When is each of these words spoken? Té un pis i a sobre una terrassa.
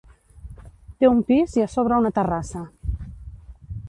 Té 1.03 1.09
un 1.11 1.19
pis 1.31 1.53
i 1.59 1.63
a 1.65 1.67
sobre 1.73 1.99
una 2.05 2.11
terrassa. 2.21 2.63